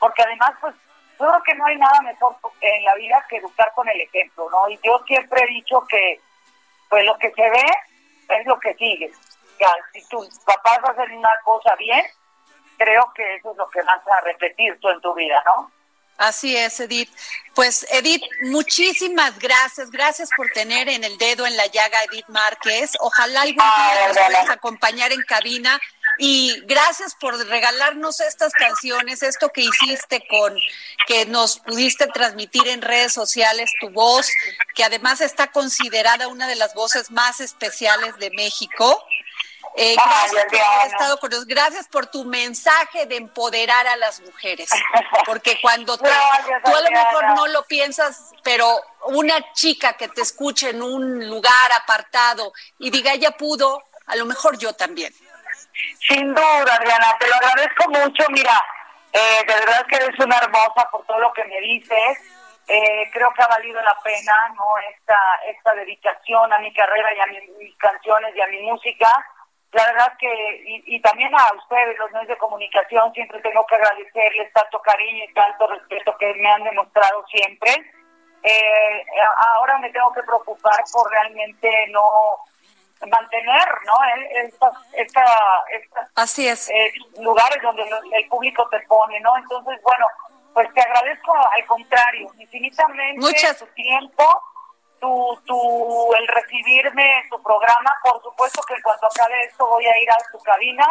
porque 0.00 0.22
además, 0.22 0.52
pues, 0.60 0.74
yo 1.20 1.28
creo 1.28 1.42
que 1.44 1.54
no 1.54 1.66
hay 1.66 1.76
nada 1.76 2.00
mejor 2.00 2.34
en 2.60 2.84
la 2.84 2.94
vida 2.96 3.24
que 3.28 3.36
educar 3.36 3.70
con 3.76 3.88
el 3.88 4.00
ejemplo, 4.00 4.48
¿no? 4.50 4.68
Y 4.68 4.80
yo 4.82 5.00
siempre 5.06 5.44
he 5.44 5.54
dicho 5.54 5.84
que, 5.88 6.20
pues, 6.88 7.04
lo 7.04 7.16
que 7.18 7.30
se 7.30 7.48
ve 7.48 7.66
es 8.30 8.46
lo 8.46 8.58
que 8.58 8.74
sigue. 8.74 9.12
sea, 9.58 9.70
si 9.92 10.02
tus 10.08 10.26
papás 10.40 10.78
hacen 10.82 11.18
una 11.18 11.30
cosa 11.44 11.76
bien, 11.76 12.04
creo 12.78 13.12
que 13.14 13.36
eso 13.36 13.52
es 13.52 13.56
lo 13.58 13.68
que 13.68 13.82
vas 13.82 14.00
a 14.08 14.20
repetir 14.22 14.80
tú 14.80 14.88
en 14.88 15.00
tu 15.02 15.14
vida, 15.14 15.40
¿no? 15.46 15.70
Así 16.20 16.54
es, 16.54 16.78
Edith. 16.80 17.10
Pues 17.54 17.86
Edith, 17.90 18.22
muchísimas 18.42 19.38
gracias. 19.38 19.90
Gracias 19.90 20.28
por 20.36 20.50
tener 20.50 20.86
en 20.90 21.02
el 21.02 21.16
dedo 21.16 21.46
en 21.46 21.56
la 21.56 21.66
llaga 21.66 22.04
Edith 22.04 22.28
Márquez. 22.28 22.92
Ojalá 23.00 23.40
algún 23.40 23.56
día 23.56 24.06
nos 24.06 24.18
puedas 24.18 24.50
acompañar 24.50 25.12
en 25.12 25.22
cabina. 25.22 25.80
Y 26.18 26.60
gracias 26.66 27.14
por 27.14 27.36
regalarnos 27.46 28.20
estas 28.20 28.52
canciones, 28.52 29.22
esto 29.22 29.50
que 29.50 29.62
hiciste 29.62 30.26
con, 30.28 30.54
que 31.06 31.26
nos 31.26 31.58
pudiste 31.58 32.06
transmitir 32.08 32.68
en 32.68 32.82
redes 32.82 33.12
sociales, 33.12 33.70
tu 33.80 33.90
voz, 33.90 34.28
que 34.74 34.84
además 34.84 35.20
está 35.20 35.50
considerada 35.50 36.28
una 36.28 36.46
de 36.46 36.56
las 36.56 36.74
voces 36.74 37.10
más 37.10 37.40
especiales 37.40 38.16
de 38.18 38.30
México. 38.30 39.02
Eh, 39.76 39.94
gracias 39.94 40.44
por 40.46 40.60
haber 40.60 40.92
estado 40.92 41.20
con 41.20 41.30
nosotros. 41.30 41.46
Gracias 41.46 41.88
por 41.88 42.06
tu 42.06 42.24
mensaje 42.24 43.06
de 43.06 43.16
empoderar 43.16 43.86
a 43.86 43.96
las 43.96 44.20
mujeres. 44.20 44.68
Porque 45.24 45.58
cuando 45.62 45.96
tú 45.96 46.06
a 46.06 46.80
lo 46.80 46.90
mejor 46.90 47.36
no 47.36 47.46
lo 47.46 47.64
piensas, 47.64 48.32
pero 48.42 48.80
una 49.06 49.52
chica 49.52 49.94
que 49.94 50.08
te 50.08 50.22
escuche 50.22 50.70
en 50.70 50.82
un 50.82 51.28
lugar 51.28 51.72
apartado 51.80 52.52
y 52.78 52.90
diga, 52.90 53.12
ella 53.12 53.30
pudo, 53.30 53.82
a 54.06 54.16
lo 54.16 54.24
mejor 54.26 54.58
yo 54.58 54.72
también. 54.72 55.14
Sin 56.08 56.34
duda, 56.34 56.74
Adriana, 56.74 57.16
te 57.18 57.28
lo 57.28 57.34
agradezco 57.34 57.88
mucho. 57.90 58.24
Mira, 58.30 58.62
eh, 59.12 59.44
de 59.46 59.54
verdad 59.54 59.86
que 59.86 59.96
eres 59.96 60.18
una 60.18 60.38
hermosa 60.38 60.88
por 60.90 61.04
todo 61.06 61.18
lo 61.18 61.32
que 61.32 61.44
me 61.44 61.60
dices. 61.60 62.18
Eh, 62.68 63.10
creo 63.12 63.32
que 63.34 63.42
ha 63.42 63.48
valido 63.48 63.80
la 63.82 63.96
pena 64.04 64.32
no 64.54 64.78
esta 64.94 65.18
esta 65.48 65.74
dedicación 65.74 66.52
a 66.52 66.58
mi 66.58 66.72
carrera 66.72 67.12
y 67.14 67.20
a 67.20 67.26
mis 67.58 67.76
canciones 67.78 68.36
y 68.36 68.40
a 68.40 68.46
mi 68.46 68.60
música 68.62 69.08
la 69.72 69.86
verdad 69.86 70.12
que, 70.18 70.82
y, 70.86 71.00
también 71.00 71.32
a 71.32 71.54
ustedes, 71.54 71.96
los 71.98 72.10
medios 72.10 72.28
de 72.28 72.38
comunicación, 72.38 73.12
siempre 73.12 73.40
tengo 73.40 73.64
que 73.66 73.76
agradecerles 73.76 74.52
tanto 74.52 74.82
cariño 74.82 75.24
y 75.24 75.32
tanto 75.32 75.68
respeto 75.68 76.16
que 76.18 76.34
me 76.34 76.50
han 76.50 76.64
demostrado 76.64 77.24
siempre. 77.28 77.70
Eh, 78.42 79.04
ahora 79.54 79.78
me 79.78 79.90
tengo 79.90 80.12
que 80.12 80.24
preocupar 80.24 80.82
por 80.92 81.08
realmente 81.10 81.86
no 81.90 82.02
mantener 83.06 83.68
no 83.86 83.94
esta, 84.44 84.72
esta, 84.92 86.10
así 86.14 86.48
es 86.48 86.68
eh, 86.68 86.92
lugares 87.20 87.62
donde 87.62 87.82
el 87.82 88.28
público 88.28 88.68
te 88.68 88.80
pone 88.80 89.18
no 89.20 89.36
entonces 89.36 89.80
bueno 89.82 90.06
pues 90.52 90.72
te 90.74 90.80
agradezco 90.80 91.34
al 91.34 91.66
contrario 91.66 92.30
infinitamente 92.38 93.20
Muchas... 93.20 93.58
tu 93.58 93.66
tiempo 93.68 94.24
tu, 95.00 95.38
tu, 95.46 96.14
el 96.14 96.28
recibirme 96.28 97.20
en 97.20 97.28
tu 97.30 97.42
programa. 97.42 97.96
Por 98.02 98.22
supuesto 98.22 98.62
que 98.68 98.74
en 98.74 98.82
cuanto 98.82 99.06
acabe 99.06 99.42
esto 99.44 99.66
voy 99.66 99.86
a 99.86 99.98
ir 99.98 100.10
a 100.10 100.16
tu 100.30 100.38
cabina 100.40 100.86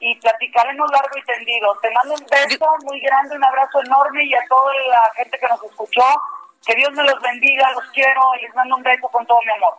y 0.00 0.14
platicaremos 0.16 0.90
largo 0.90 1.16
y 1.16 1.24
tendido. 1.24 1.74
Te 1.80 1.90
mando 1.92 2.14
un 2.14 2.26
beso 2.26 2.66
muy 2.84 3.00
grande, 3.00 3.36
un 3.36 3.44
abrazo 3.44 3.80
enorme 3.80 4.24
y 4.24 4.34
a 4.34 4.44
toda 4.48 4.74
la 4.74 5.12
gente 5.14 5.38
que 5.38 5.48
nos 5.48 5.62
escuchó. 5.62 6.04
Que 6.66 6.74
Dios 6.74 6.92
me 6.92 7.04
los 7.04 7.20
bendiga, 7.22 7.70
los 7.72 7.84
quiero 7.92 8.20
y 8.38 8.42
les 8.42 8.54
mando 8.54 8.76
un 8.76 8.82
beso 8.82 9.08
con 9.08 9.24
todo 9.26 9.38
mi 9.42 9.52
amor. 9.52 9.78